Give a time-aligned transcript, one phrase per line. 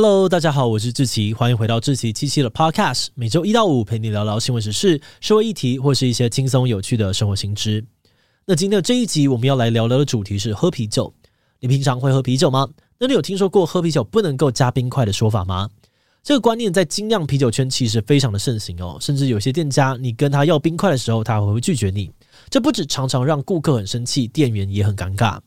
[0.00, 7.84] Hello，大家好，我是志奇，欢迎回到志奇七七的 Podcast，每周一到五陪你聊聊新闻时事、社会议题或是一些轻松有趣的生活新知。
[8.46, 11.12] 那今天的这一集我们要来聊聊的主题是喝啤酒。
[11.58, 12.68] 你平常会喝啤酒吗？
[12.96, 15.68] 那你有听说过喝啤酒不能够加冰块的说法吗？
[16.22, 22.08] 这个观念在精酿啤酒圈其实非常的盛行哦，甚至有些店家你跟他要冰块的时候，他还会拒绝你。
[22.48, 25.40] 这不止常常让顾客很生气，店员也很尴尬。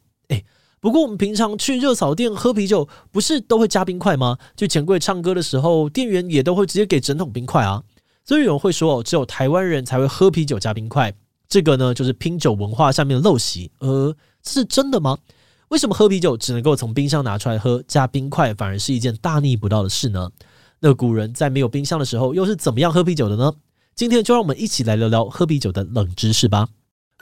[0.81, 4.37] 不过我们平常去热炒店喝啤酒，不是都会加冰块吗？
[4.55, 7.83] 就钱柜唱歌的时候，店员也都会直接给整桶冰块啊。
[8.25, 11.13] 所以有人会说哦，只有台湾人才会喝啤酒加冰块。
[11.47, 13.69] 这个呢，就是拼酒文化下面的陋习。
[13.77, 15.19] 呃，是真的吗？
[15.67, 20.31] 为什么喝啤酒只能够从冰箱拿出来喝，加冰块反而是一件大逆不道的事呢？
[20.79, 23.53] 那古人在没有冰箱的时候，又是怎么样喝啤酒的呢？
[23.93, 26.69] 今天就让我们一起来聊聊喝啤酒的冷知识吧。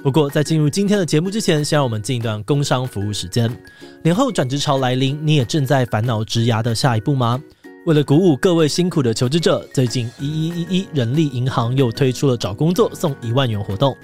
[0.02, 3.54] 不过，在进入今天的节目之前，先让我们进一段工商服务时间。
[4.02, 7.42] 年后转职潮来临，你也正在烦恼职涯的下一步吗？
[7.86, 13.96] 为了鼓舞各位辛苦的求职者，最近一一一一人力银行又推出了找工作送一万元活动。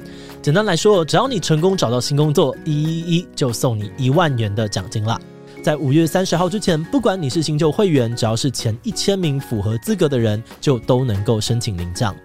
[0.42, 5.20] 简单来说，只要你成功找到新工作，一一一就送你一万元的奖金啦。
[5.64, 12.16] 在五月三十号之前，不管你是新旧会员，只要是前一千名符合资格的人，就都能够申请领奖。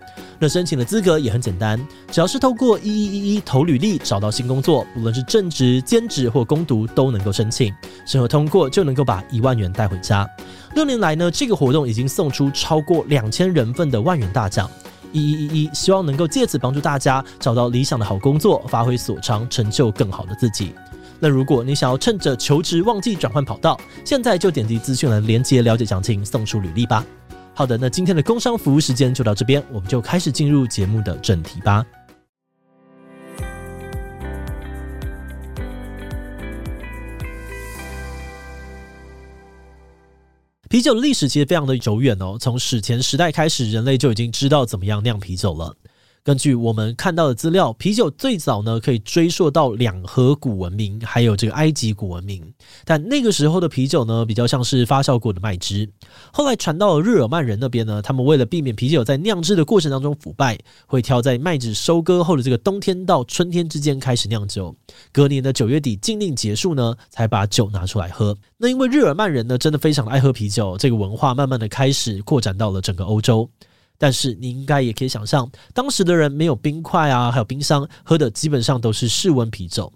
[0.42, 1.78] 那申请的资格也很简单，
[2.10, 7.70] 只要是透过一一一一投履历找到新工作，无论是正职、兼职或工读，都能够申请。
[8.06, 10.26] 审核通过就能够把一万元带回家。
[10.74, 14.68] 六年来呢，这个活动已经送出超过两千人份的万元大奖。
[15.12, 20.72] 一一一一希望能够借此帮助大家找到理想的好工作，发挥所长，成就更好的自己。
[21.18, 27.04] 那如果你想要趁着求职旺季转换跑道，现在就点击资讯栏连接了解详情，送出履历吧。
[27.54, 31.84] 好的，那今天的工商服务时间就到这边，我们就开始进入节目的正题吧。
[40.70, 45.74] 啤酒的历史其实非常的久远哦，从史前时代开始，人类就已经知道怎么样酿啤酒了。
[46.22, 52.52] 根据我们看到的资料，啤酒最早呢可以追溯到两河古文明，还有这个埃及古文明。
[52.84, 55.88] 但那个时候的啤酒呢，比较像是发酵过的麦汁。
[56.30, 64.76] 后来传到了日耳曼人那边呢，他们为了避免啤酒在酿制的过程当中腐败，会挑在麦子收割后的这个冬天到春天之间开始酿酒。
[65.10, 68.36] 隔年的九月底禁令结束呢，才把酒拿出来喝。
[68.58, 73.48] 那因为日耳曼人呢，真的非常爱喝啤酒，这个文化慢慢的开始扩展到了整个欧洲。
[74.00, 79.92] 但是你应该也可以想象，当时的人没有冰块啊，还有冰箱，喝的基本上都是室温啤酒。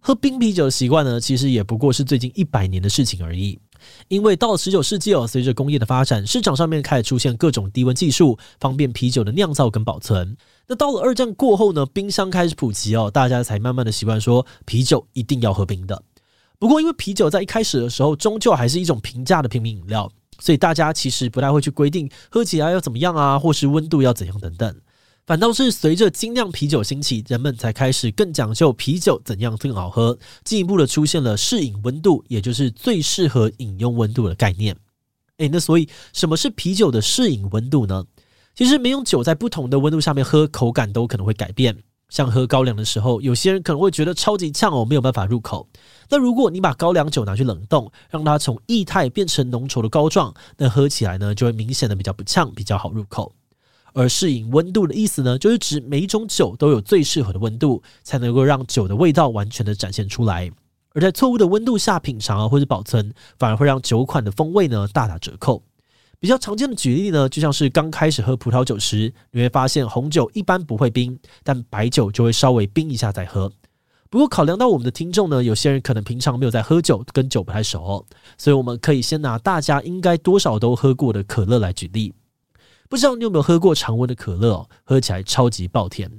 [0.00, 3.56] 喝冰啤酒的习惯呢，其实也不过是最近一百年的事情而已。
[4.08, 10.36] 因为到了十九世纪哦，随着工业的发展，市场上面开始出现各种低温技术，方便啤酒的酿造跟保存。
[10.66, 16.02] 那到了二战过后呢，冰箱开始普及哦，大家才慢慢的习惯说啤酒一定要喝冰的。
[16.58, 20.10] 不过因为啤酒在一开始的时候，终究还是一种平价的平民饮料。
[20.38, 24.74] 所以大家其实不太会去规定喝起来要怎么样啊，或是温度要怎样等等。
[25.26, 34.76] 反倒是随着精酿啤酒兴起，人们才开始更讲究啤酒怎样更好喝，进一步的出现了适饮温度，也就是最适合饮用温度的概念。
[35.38, 38.04] 诶，那所以什么是啤酒的适饮温度呢？
[38.54, 41.74] 其实每种酒在不同的温度下面喝，口感都可能会改变。
[42.14, 45.66] 像喝高粱的时候，有些人可能会觉得超级呛哦，没有办法入口。
[46.08, 53.32] 那如果你把高粱酒拿去冷冻，让它从液态变成浓稠的膏状，那喝起来呢就会明显的比较不呛，比较好入口。
[53.94, 60.48] 而适应温度的意思呢，就是指每一种酒都有最适合的温度，才能够让酒的味道完全的展现出来。
[60.92, 65.60] 而在错误的温度下品尝啊，或者保存，反而会让酒款的风味呢大打折扣。
[66.24, 73.52] 比较常见的举例呢，就像是刚开始喝葡萄酒时，你会发现红酒一般不会冰，但白酒就会稍微冰一下再喝。
[74.08, 78.06] 不过考量到我们的听众呢，有些人可能平常没有在喝酒，跟酒不太熟哦，
[78.38, 82.14] 所以我们可以先拿大家应该多少都喝过的可乐来举例。
[82.88, 84.66] 不知道你有没有喝过常温的可乐？
[84.82, 86.10] 喝起来超级爆甜。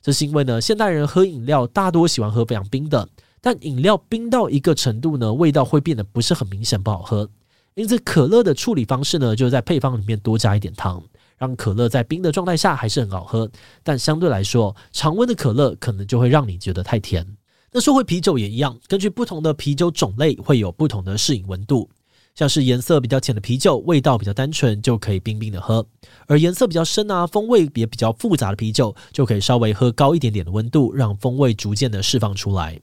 [0.00, 3.06] 这是因为呢，现代人喝饮料大多喜欢喝非常冰的，
[3.42, 7.28] 但饮料冰到一个程度呢，味道会变得不是很明显，不好喝。
[7.74, 11.02] 因此，可乐的处理方式呢，就是在配方里面多加一点糖，
[11.38, 13.50] 让可乐在冰的状态下还是很好喝。
[13.82, 17.26] 但相对来说，常温的可乐可能就会让你觉得太甜。
[17.72, 21.88] 那说回啤酒也一样，根据不同的啤酒种类会有不同的适饮温度。
[22.34, 25.82] 像是颜色比较浅的啤酒，味道比较单纯，就可以冰冰的喝；
[26.26, 32.80] 而颜色比较深啊，风味也比较复杂的啤酒，就可以稍微喝高一点点的温度，让风味逐渐的释放出来。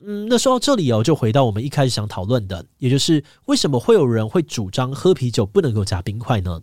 [0.00, 6.60] 嗯，那说到这里哦，就回到我们一开始想讨论的，也就是为什么会有人会主张喝啤酒不能够加冰块呢？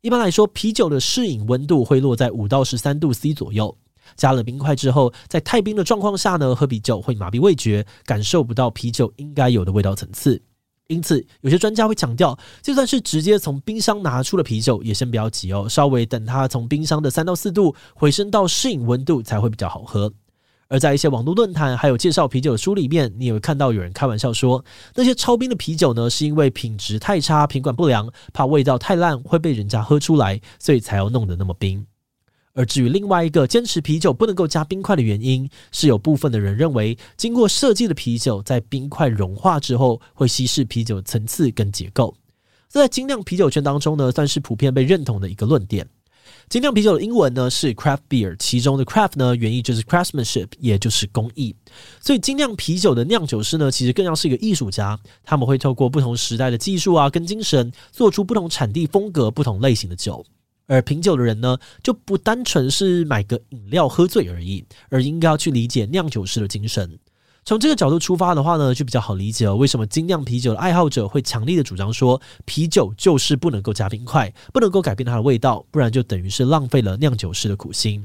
[0.00, 3.76] 一般来说，啤酒的适饮温度会落在五到十三度 C 左右。
[4.16, 10.40] 加了冰块之后，在太冰的状况下呢，喝啤酒会麻痹味觉，感受不到啤酒应该有的味道层次。
[10.86, 20.10] 因此，有些专家会强调，就算是直接从冰箱拿出的啤酒，也先不要急哦，稍微等它从冰箱的三到四度回升到适应温度，才会比较好喝。
[20.68, 24.62] 而在一些网络论坛还有介绍啤酒的书里面，你也会看到有人开玩笑说，
[24.94, 31.86] 那些超冰的啤酒呢，是因为品质太差、品管不良，怕味道太烂会被人家喝出来，所以才要弄得那么冰。
[32.52, 42.14] 而至于另外一个坚持啤酒不能够加冰块的原因，是有部分的人认为，经过设计的啤酒在冰块融化之后，会稀释啤酒层次跟结构。
[42.68, 45.88] 这在精酿啤酒圈当中呢，算是普遍被认同的一个论点。
[46.48, 51.54] 精酿啤酒的英文呢是 craft beer，其中的 craft 呢原意就是 craftsmanship，也就是工艺。
[52.00, 60.24] 所以精酿啤酒的酿酒师呢，其实更像是一个艺术家，他们会透过不同时代的技术啊跟精神，做出不同产地风格、不同类型的酒。
[60.66, 66.98] 而品酒的人呢，就不单纯是买个饮料喝醉而已，而应该要去理解酿酒师的精神。
[67.48, 78.04] 从这个角度出发的话呢，就比较好理解了为什么精酿啤酒的爱好者会强力的主张说，啤酒就是不能够加冰块，不能够改变它的味道，不然就等于是浪费了酿酒师的苦心。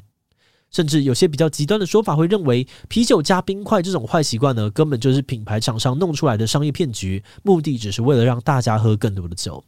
[0.71, 9.61] 甚至有些比较极端的说法会认为，啤酒加冰块这种坏习惯呢，根本就是品牌厂商弄出来的商业骗局，目的只是为了让大家喝更多的酒。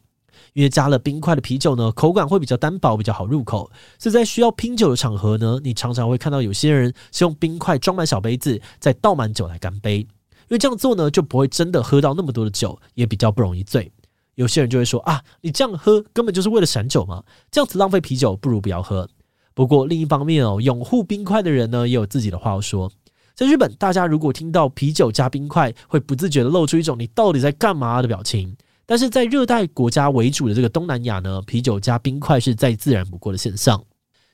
[0.55, 3.69] 因为加了冰块的啤酒呢，口感会比较单薄，比较好入口，
[3.99, 9.97] 所以在需要拼酒的场合呢，你常常会看到有些人是用冰块装满小杯子，再倒满酒来干杯。
[9.97, 10.07] 因
[10.51, 13.91] 为这样做呢，就不会真的喝到那么多的酒，也比较不容易醉。
[14.35, 19.09] 有些人就会说啊，你这样喝根本就是为了闪酒嘛，这样子浪费啤酒，不如不要喝。
[19.53, 22.89] 不过另一方面哦，拥护冰块的人呢，也有自己的话要说。
[23.33, 28.55] 在日本，大家如果听到啤酒加冰块，会不自觉的露出一种“你到底在干嘛”的表情。
[28.85, 33.83] 但是在热带国家为主的这个东南亚呢，啤酒加冰块是再自然不过的现象。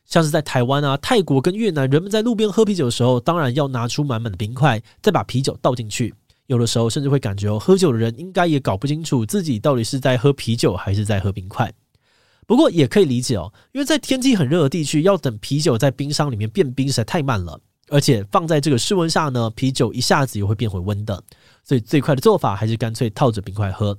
[0.05, 6.13] 像是在台湾啊、泰国跟越南，人们在路边喝啤酒的时候，当然要拿出满满的冰块，再把啤酒倒进去。
[6.47, 11.71] 有的时候甚至会感觉哦，喝酒的人应该也搞不清楚自己到底是在喝啤酒还是在喝冰块。
[12.45, 17.57] 不过也可以理解哦，因为在天气很热的地区，要等啤酒在冰箱里面变冰实在太慢了，
[17.87, 21.23] 而且放在这个室温下呢，啤酒一下子也会变回温的。
[21.63, 23.97] 所以最快的做法还是干脆套着冰块喝。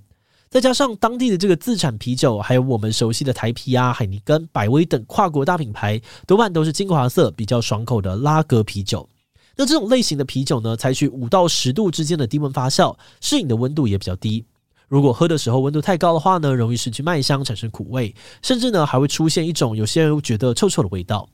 [0.53, 9.09] 再加上当地的这个自产啤酒，还有我们熟悉的台啤啊、海尼根、百威等跨国大品牌，多半都是金黄色、比较爽口的拉格啤酒。
[9.57, 14.45] 那这种类型的啤酒呢，采取五到十度之间的低温发酵，适应的温度也比较低。
[14.89, 21.27] 如果喝的时候温度太高的话呢，容易失去麦香，产生苦味，甚至呢还会出现一种有些人觉得臭臭的味道。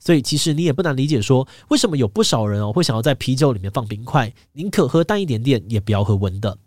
[0.00, 6.58] 所以其实你也不难理解说，为什么有不少人哦会想要在啤酒里面放冰块，宁可喝淡一点点，也不要喝温的。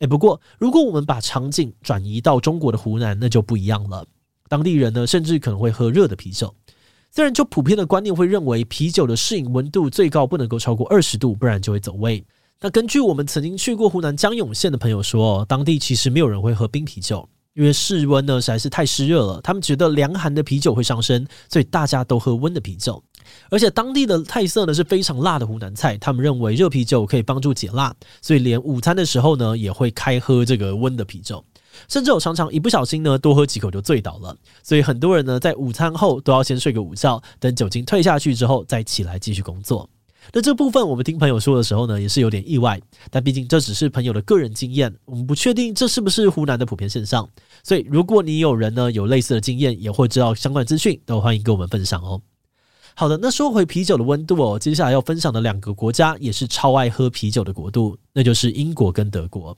[0.00, 4.04] 诶，不过如果我们把场景转移到中国的湖南，那就不一样了。
[4.48, 6.54] 当地人呢，甚至可能会喝热的啤酒。
[7.10, 12.24] 虽然就普遍的观念会认为，啤酒的适应温度最高不能够超过二十度，不然就会走味。
[12.60, 19.40] 那根据我们曾经去过湖南江永县的朋友说，当地其实没有人会喝冰啤酒，因为室温呢实在是太湿热了。
[19.42, 23.02] 他们觉得凉寒的啤酒会伤身，所以大家都喝温的啤酒。
[23.50, 31.44] 而且当地的菜色呢是非常辣的湖南菜，他们认为热啤酒可以帮助解辣，所以连午餐的时候呢也会开喝这个温的啤酒，
[31.88, 39.88] 甚至我常常一不小心呢多喝几口就醉倒了，所以很多人呢在午餐后都要先睡个午觉，等酒精退下去之后再起来继续工作。
[40.32, 42.80] 那这部分我们听朋友说的时候呢也是有点意外，
[43.10, 47.28] 但毕竟这只是朋友的个人经验，我们不确定这是不是湖南的普遍现象，
[47.62, 52.22] 所以如果你有人呢有类似的经验，也会知道相关资讯，都欢迎跟我们分享哦。
[52.96, 59.56] 好的，那说回啤酒的温度哦，接下来要分享的两个国家也是超爱喝啤酒的国度，那就是英国跟德国。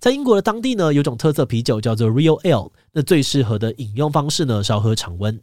[0.00, 5.40] 在英国的当地呢，有种特色啤酒叫做 Real Ale，那最适合的饮用方式呢是要喝常温。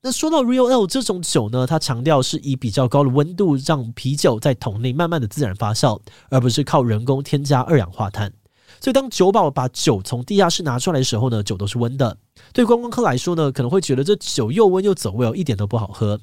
[0.00, 5.98] 那说到 Real Ale 这种酒呢，它强调是以比较高的温度让啤酒在桶内慢慢的自然发酵，
[6.28, 8.32] 而不是靠人工添加二氧化碳。
[8.80, 12.16] 所以当酒保把酒从地下室拿出来的时候呢，酒都是温的。
[12.52, 16.18] 对观光客来说呢，可能会觉得这酒又温又走味哦，一点都不好喝。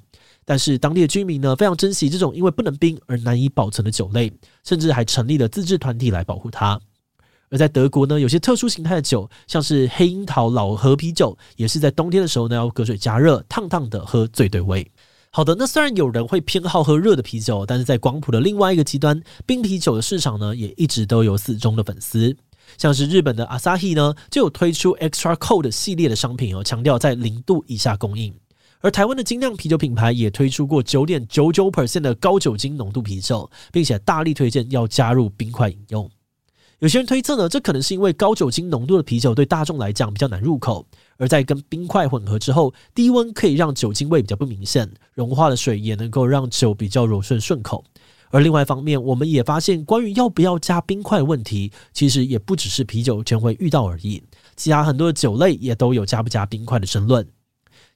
[0.50, 4.32] 但是当地的居民呢，非常珍惜这种因为不能冰而难以保存的酒类，
[4.64, 6.80] 甚至还成立了自治团体来保护它。
[7.50, 14.90] 而在德国呢，有些特殊形态的酒，像是黑樱桃老河啤酒，也是在冬天的时候呢，要隔水加热，烫烫的喝最对味。
[15.32, 22.34] 好的，那虽然有人会偏好喝热的啤酒，但是在广谱的另外一个极端，冰啤酒的市场呢，也一直都有死忠的粉丝。
[22.78, 28.34] 像是日本的 Asahi 呢，就有推出 Extra Cold 系列的商品哦，强调在零度以下供应。
[28.82, 36.10] 而台湾的精酿啤酒品牌也推出过九点九九 percent 的高酒精浓度啤酒，并且大力推荐要加入冰块饮用。
[36.80, 40.86] 有些人推测呢，这可能是因为高酒精浓度的啤酒对大众来讲比较难入口，
[41.18, 47.84] 而在跟冰块混合之后，低温可以让酒精味比较不明显，融化的水也能够让酒比较柔顺顺口。
[48.30, 54.22] 而另外一方面，我们也发现，关于要不要加冰块的问题，其实也不只是啤酒圈会遇到而已，
[54.56, 57.28] 其他很多的酒类也都有加不加冰块的争论。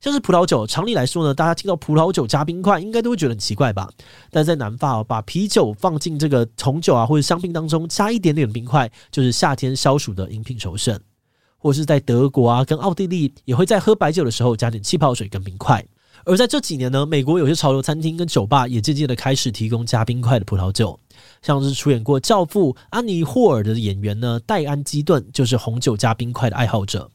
[0.02, 3.88] 像是葡萄酒，常理来说呢，大家听到葡萄酒加冰块，应该都会觉得很奇怪吧？
[4.32, 11.00] 但在南法，把啤酒放进这个红酒啊或者香槟当中，加一点点冰块，就是夏天消暑的饮品首选。
[11.64, 15.86] 或是在德国啊跟奥地利，也会在喝白酒的时候加点气泡水跟冰块。
[16.26, 21.00] 而在这几年呢，美国有些潮流餐厅跟酒吧也渐渐的开始提供加冰块的葡萄酒，
[21.44, 27.08] 像是出演过《教父》安妮霍尔的演员呢，戴安基顿就是红酒加冰块的爱好者。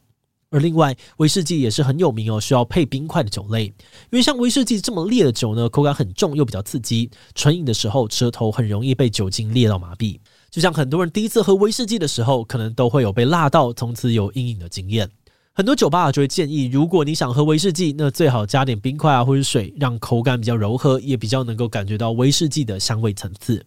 [0.49, 3.73] 而另外，威士忌也是很有名哦，需要配冰块的酒类，因
[4.11, 10.17] 为像威士忌这么烈的酒呢，口感很重又比较刺激，纯饮的时候舌头很容易被酒精烈到麻痹。
[10.49, 15.09] 就像很多人第一次喝威士忌的时候，可能都会有被辣到，从此有阴影的经验。
[15.53, 23.65] 很多酒吧就会建议，如果你想喝威士忌，那最好加点冰块啊，或者水，让口感比较柔和，也比较能够感觉到威士忌的香味层次。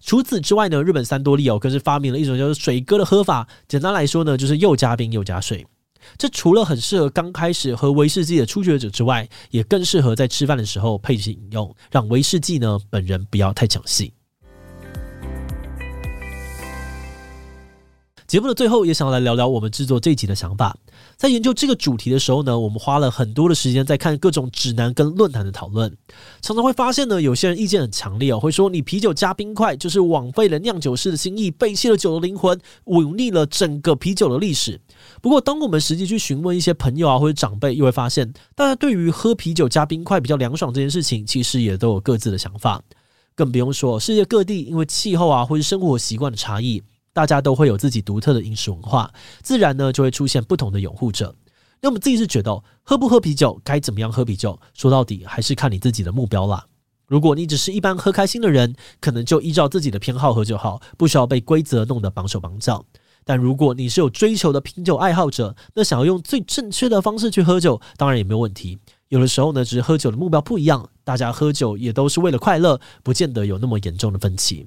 [0.00, 3.48] 除此之外呢，日本三多利哦，更是发明了一种叫做水哥的喝法。
[3.66, 5.66] 简单来说呢，就是又加冰又加水。
[6.16, 14.12] 这除了很适合刚开始喝威士忌的初学者之外，也更适合在吃饭的时候配着饮用，让威士忌呢本人不要太抢戏。
[18.32, 20.74] 节目的最后，也想要来聊聊我们制作这集的想法。
[21.18, 25.94] 在研究这个主题的时候呢，我们花了很多的时间在看各种指南跟论坛的讨论，
[26.40, 34.80] 常常会发现呢，有些人意见很强烈哦，会说你啤酒加冰块就是枉费了酿酒师的心意，背弃了酒的灵魂，忤逆了整个啤酒的历史。
[35.20, 42.80] 不过，当我们实际去询问一些朋友啊或者长辈，又会发现，大家对于喝啤酒加冰块比较凉爽这件事情，其实也都有各自的想法。
[43.34, 46.82] 更不用说世界各地因为气候啊或者生活习惯的差异。
[47.12, 51.34] 大家都会有自己独特的饮食文化，自然呢就会出现不同的拥护者。
[51.80, 56.64] 那我们自己是觉得，喝不喝啤酒，该怎么样喝啤酒，说到底还是看你自己的目标啦。
[57.06, 62.86] 如果你只是一般喝开心的人，可能就依照自己的偏好喝就好，不需要被规则弄得绑手绑脚。
[63.24, 68.78] 但如果你是有追求的品酒爱好者，那想要用最正确的方式去喝酒，当然也没有问题。
[69.08, 74.66] 有的时候呢，只是喝酒的目标不一样，大家喝酒也都是为了快乐，不见得有那么严重的分歧。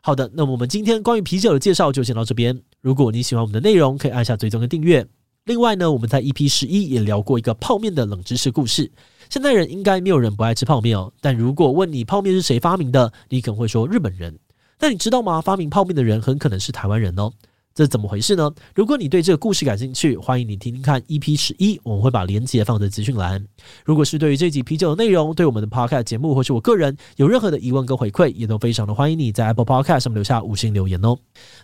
[0.00, 2.60] 好的，那么我们今天关于啤酒的介绍就先到这边。
[2.80, 5.06] 如果你喜欢我们的内容，可以按下追踪跟订阅。
[5.44, 8.90] 另外呢，我们在 EP 十一也聊过一个泡面的冷知识故事。
[9.28, 14.38] 现代人应该没有人不爱吃泡面哦，但如果问你泡面是谁发明的，你可能会说日本人。
[14.78, 15.40] 但你知道吗？
[15.40, 17.32] 发明泡面的人很可能是台湾人哦。
[17.78, 18.52] 这是怎么回事呢？
[18.74, 23.46] 如果你对这个故事感兴趣，欢迎你听听看 EP 十一，我们会把链接放在资讯栏。
[23.84, 31.16] 如果是对于这集啤酒的内容，对我们的 Podcast 节目或是我个人有任何的疑问跟回馈，也都非常的欢迎你在 Apple Podcast 上面留下五星留言哦。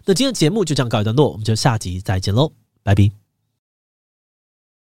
[0.04, 2.52] 那今天的节目就这样告一段落，我们就下集再见喽，
[2.85, 3.24] 拜拜。